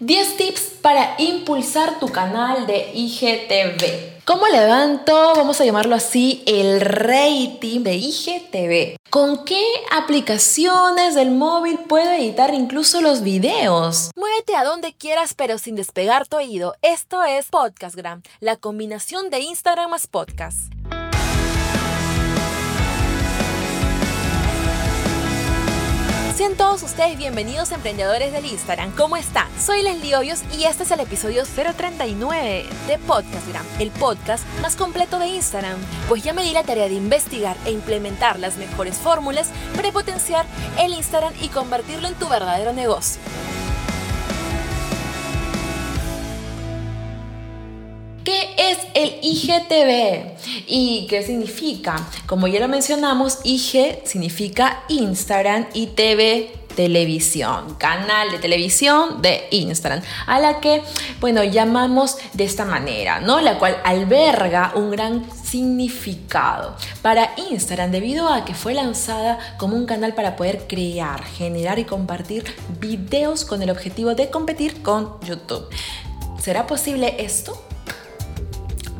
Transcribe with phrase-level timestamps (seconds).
[0.00, 4.22] 10 tips para impulsar tu canal de IGTV.
[4.24, 8.96] ¿Cómo levanto, vamos a llamarlo así, el rating de IGTV?
[9.10, 14.10] ¿Con qué aplicaciones del móvil puedo editar incluso los videos?
[14.16, 16.74] Muévete a donde quieras pero sin despegar tu oído.
[16.80, 20.72] Esto es Podcastgram, la combinación de Instagram más podcast.
[26.40, 28.92] Sean todos ustedes bienvenidos emprendedores del Instagram.
[28.92, 29.46] ¿Cómo están?
[29.60, 35.18] Soy Leslie Hoyos y este es el episodio 039 de Podcastgram, el podcast más completo
[35.18, 35.76] de Instagram.
[36.08, 40.46] Pues ya me di la tarea de investigar e implementar las mejores fórmulas para potenciar
[40.78, 43.20] el Instagram y convertirlo en tu verdadero negocio.
[48.70, 50.36] Es el IGTV?
[50.66, 51.96] ¿Y qué significa?
[52.26, 60.02] Como ya lo mencionamos, IG significa Instagram y TV televisión, canal de televisión de Instagram,
[60.26, 60.82] a la que,
[61.20, 63.40] bueno, llamamos de esta manera, ¿no?
[63.40, 69.86] La cual alberga un gran significado para Instagram debido a que fue lanzada como un
[69.86, 72.44] canal para poder crear, generar y compartir
[72.78, 75.68] videos con el objetivo de competir con YouTube.
[76.40, 77.60] ¿Será posible esto?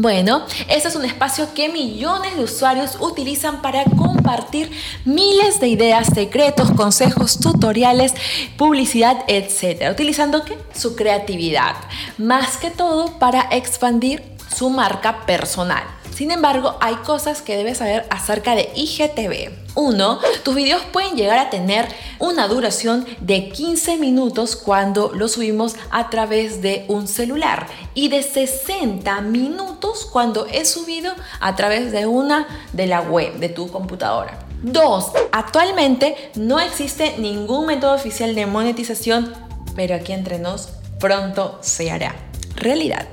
[0.00, 4.70] Bueno, este es un espacio que millones de usuarios utilizan para compartir
[5.04, 8.14] miles de ideas, secretos, consejos, tutoriales,
[8.56, 9.90] publicidad, etc.
[9.90, 11.74] Utilizando su creatividad,
[12.16, 14.22] más que todo para expandir
[14.54, 15.82] su marca personal.
[16.18, 19.52] Sin embargo, hay cosas que debes saber acerca de IGTV.
[19.76, 20.18] 1.
[20.42, 21.86] Tus videos pueden llegar a tener
[22.18, 28.24] una duración de 15 minutos cuando los subimos a través de un celular y de
[28.24, 34.40] 60 minutos cuando es subido a través de una de la web de tu computadora.
[34.62, 35.12] 2.
[35.30, 39.32] Actualmente no existe ningún método oficial de monetización,
[39.76, 42.16] pero aquí entre nos pronto se hará
[42.56, 43.06] realidad.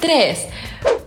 [0.00, 0.46] 3.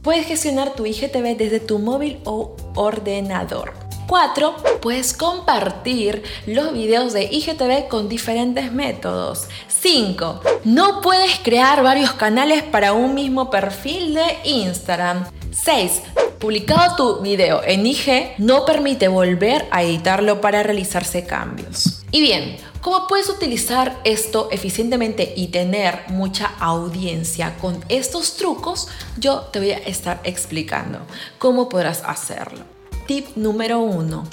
[0.02, 3.74] Puedes gestionar tu IGTV desde tu móvil o ordenador.
[4.08, 4.56] 4.
[4.82, 9.48] Puedes compartir los videos de IGTV con diferentes métodos.
[9.68, 10.42] 5.
[10.64, 15.26] No puedes crear varios canales para un mismo perfil de Instagram.
[15.52, 16.02] 6.
[16.40, 22.04] Publicado tu video en IG no permite volver a editarlo para realizarse cambios.
[22.12, 28.88] Y bien, ¿Cómo puedes utilizar esto eficientemente y tener mucha audiencia con estos trucos?
[29.18, 31.00] Yo te voy a estar explicando
[31.40, 32.64] cómo podrás hacerlo.
[33.06, 34.24] Tip número uno.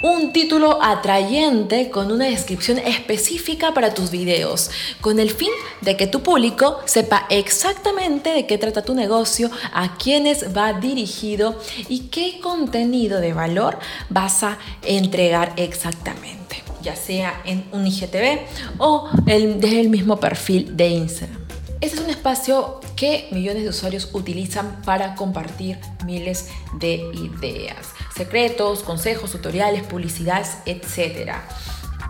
[0.00, 5.50] Un título atrayente con una descripción específica para tus videos, con el fin
[5.80, 11.58] de que tu público sepa exactamente de qué trata tu negocio, a quiénes va dirigido
[11.88, 13.78] y qué contenido de valor
[14.10, 18.40] vas a entregar exactamente ya sea en un IGTV
[18.78, 21.43] o desde el mismo perfil de Instagram.
[21.84, 28.82] Este es un espacio que millones de usuarios utilizan para compartir miles de ideas, secretos,
[28.82, 31.32] consejos, tutoriales, publicidades, etc.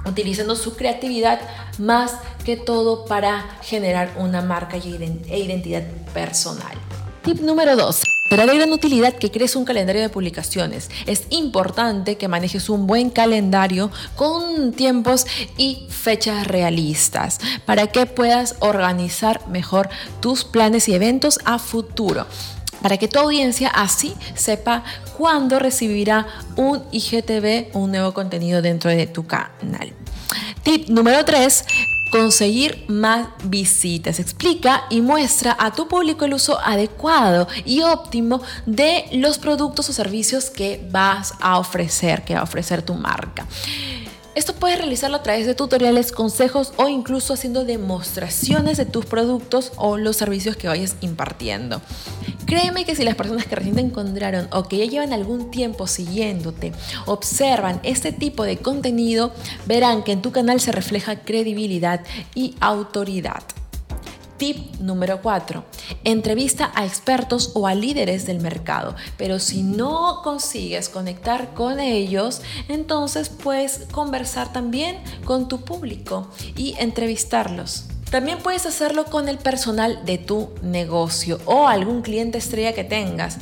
[0.07, 1.41] Utilizando su creatividad
[1.81, 2.13] más
[2.45, 6.79] que todo para generar una marca e identidad personal.
[7.25, 8.14] Tip número 2.
[8.29, 10.91] Será de gran utilidad que crees un calendario de publicaciones.
[11.07, 15.27] Es importante que manejes un buen calendario con tiempos
[15.57, 19.89] y fechas realistas para que puedas organizar mejor
[20.21, 22.27] tus planes y eventos a futuro
[22.83, 24.85] para que tu audiencia así sepa
[25.17, 29.95] cuándo recibirá un IGTV, un nuevo contenido dentro de tu canal.
[30.63, 31.65] Tip número 3
[32.15, 34.21] conseguir más visitas.
[34.21, 39.93] Explica y muestra a tu público el uso adecuado y óptimo de los productos o
[39.93, 43.49] servicios que vas a ofrecer, que va a ofrecer tu marca.
[44.37, 49.73] Esto puedes realizarlo a través de tutoriales, consejos o incluso haciendo demostraciones de tus productos
[49.75, 51.83] o los servicios que vayas impartiendo.
[52.55, 55.89] Créeme que si las personas que recién te encontraron o que ya llevan algún tiempo
[55.89, 56.73] siguiéndote
[57.05, 59.33] observan este tipo de contenido,
[59.67, 63.43] verán que en tu canal se refleja credibilidad y autoridad.
[64.37, 65.65] Tip número 4.
[66.05, 68.95] Entrevista a expertos o a líderes del mercado.
[69.17, 76.77] Pero si no consigues conectar con ellos, entonces puedes conversar también con tu público y
[76.79, 77.87] entrevistarlos.
[78.15, 83.39] También puedes hacerlo con el personal de tu negocio o algún cliente estrella que tengas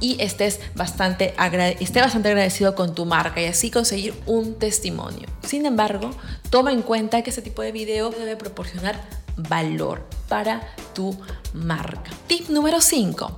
[0.00, 1.36] y estés bastante,
[1.78, 5.28] esté bastante agradecido con tu marca y así conseguir un testimonio.
[5.46, 6.10] Sin embargo,
[6.50, 9.00] toma en cuenta que este tipo de video debe proporcionar
[9.36, 10.62] valor para
[10.96, 11.16] tu
[11.52, 12.10] marca.
[12.26, 13.36] Tip número 5.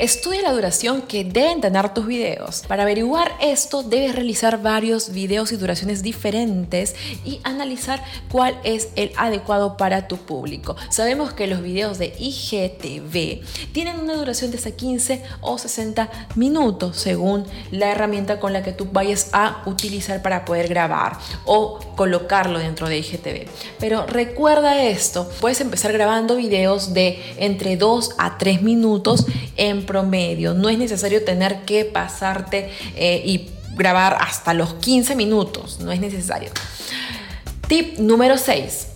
[0.00, 2.62] Estudia la duración que deben tener tus videos.
[2.66, 8.02] Para averiguar esto, debes realizar varios videos y duraciones diferentes y analizar
[8.32, 10.74] cuál es el adecuado para tu público.
[10.88, 13.44] Sabemos que los videos de IGTV
[13.74, 18.72] tienen una duración de hasta 15 o 60 minutos según la herramienta con la que
[18.72, 23.50] tú vayas a utilizar para poder grabar o colocarlo dentro de IGTV.
[23.78, 29.26] Pero recuerda esto, puedes empezar grabando videos de entre 2 a 3 minutos
[29.58, 30.54] en promedio.
[30.54, 35.80] No es necesario tener que pasarte eh, y grabar hasta los 15 minutos.
[35.80, 36.50] No es necesario.
[37.66, 38.86] Tip número 6.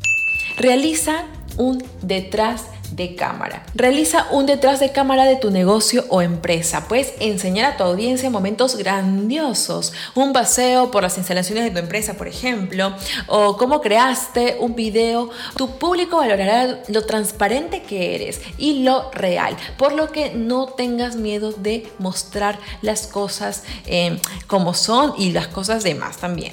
[0.56, 1.24] Realiza
[1.56, 3.64] un detrás de cámara.
[3.74, 6.86] Realiza un detrás de cámara de tu negocio o empresa.
[6.88, 9.92] Puedes enseñar a tu audiencia momentos grandiosos.
[10.14, 12.94] Un paseo por las instalaciones de tu empresa, por ejemplo,
[13.26, 15.30] o cómo creaste un video.
[15.56, 21.16] Tu público valorará lo transparente que eres y lo real, por lo que no tengas
[21.16, 26.52] miedo de mostrar las cosas eh, como son y las cosas demás también.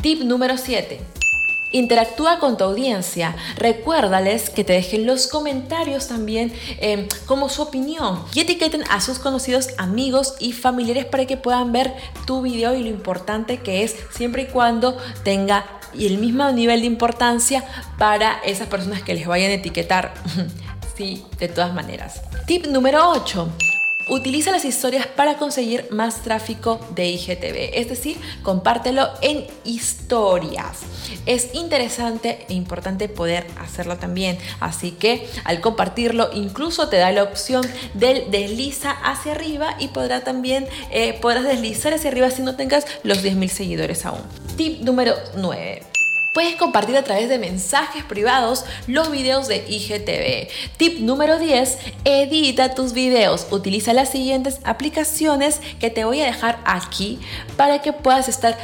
[0.00, 1.21] Tip número 7.
[1.72, 3.34] Interactúa con tu audiencia.
[3.56, 9.18] Recuérdales que te dejen los comentarios también em, como su opinión y etiqueten a sus
[9.18, 11.94] conocidos amigos y familiares para que puedan ver
[12.26, 15.64] tu video y lo importante que es siempre y cuando tenga
[15.98, 17.64] el mismo nivel de importancia
[17.98, 20.14] para esas personas que les vayan a etiquetar.
[20.96, 22.22] sí, de todas maneras.
[22.46, 23.71] Tip número 8.
[24.08, 30.80] Utiliza las historias para conseguir más tráfico de IGTV, es decir, compártelo en historias.
[31.26, 37.22] Es interesante e importante poder hacerlo también, así que al compartirlo incluso te da la
[37.22, 37.64] opción
[37.94, 42.86] del desliza hacia arriba y podrá también eh, podrás deslizar hacia arriba si no tengas
[43.04, 44.22] los 10.000 seguidores aún.
[44.56, 45.91] Tip número 9
[46.32, 50.48] Puedes compartir a través de mensajes privados los videos de IGTV.
[50.78, 51.78] Tip número 10.
[52.06, 53.46] Edita tus videos.
[53.50, 57.20] Utiliza las siguientes aplicaciones que te voy a dejar aquí
[57.58, 58.56] para que puedas estar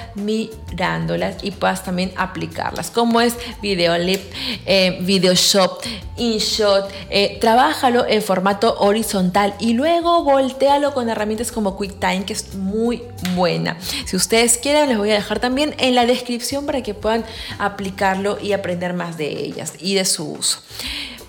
[0.71, 2.91] mirándolas y puedas también aplicarlas.
[2.91, 4.21] Como es Videolip,
[4.67, 5.83] eh, Videoshop,
[6.17, 6.91] InShot.
[7.11, 13.03] Eh, trabájalo en formato horizontal y luego voltealo con herramientas como QuickTime que es muy
[13.35, 13.79] buena.
[14.07, 17.25] Si ustedes quieren les voy a dejar también en la descripción para que puedan
[17.59, 20.61] aplicarlo y aprender más de ellas y de su uso.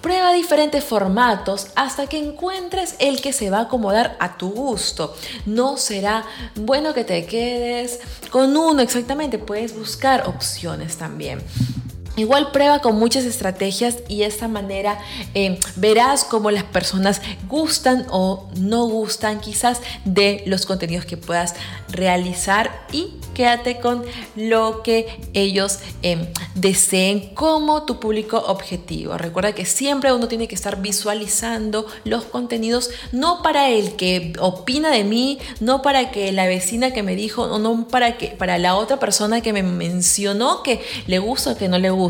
[0.02, 5.14] Prueba diferentes formatos hasta que encuentres el que se va a acomodar a tu gusto.
[5.46, 6.26] No será
[6.56, 8.00] bueno que te quedes
[8.32, 11.42] con uno exactamente, puedes buscar opciones también.
[12.20, 15.00] Igual prueba con muchas estrategias y de esta manera
[15.36, 21.56] eh, verás cómo las personas gustan o no gustan quizás de los contenidos que puedas
[21.88, 24.04] realizar y quédate con
[24.36, 29.18] lo que ellos em, deseen como tu público objetivo.
[29.18, 34.92] Recuerda que siempre uno tiene que estar visualizando los contenidos no para el que opina
[34.92, 38.76] de mí, no para que la vecina que me dijo, no para que para la
[38.76, 42.09] otra persona que me mencionó que le gusta o que no le gusta.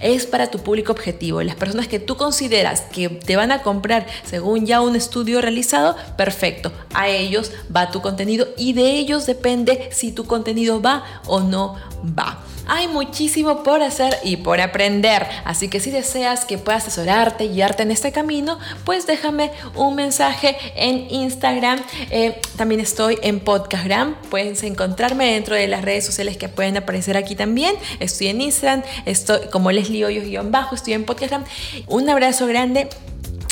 [0.00, 1.42] Es para tu público objetivo.
[1.42, 5.96] Las personas que tú consideras que te van a comprar según ya un estudio realizado,
[6.16, 6.72] perfecto.
[6.92, 11.76] A ellos va tu contenido y de ellos depende si tu contenido va o no
[12.18, 12.43] va.
[12.66, 17.48] Hay muchísimo por hacer y por aprender, así que si deseas que pueda asesorarte y
[17.50, 21.80] guiarte en este camino, pues déjame un mensaje en Instagram.
[22.10, 27.16] Eh, también estoy en Podcastgram, puedes encontrarme dentro de las redes sociales que pueden aparecer
[27.16, 27.74] aquí también.
[28.00, 31.44] Estoy en Instagram, estoy como Leslie Hoyos-bajo, estoy en Podcastgram.
[31.86, 32.88] Un abrazo grande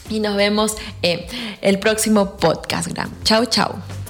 [0.08, 1.20] y nos vemos en
[1.60, 3.10] el próximo Podcastgram.
[3.25, 4.02] Chao, chao.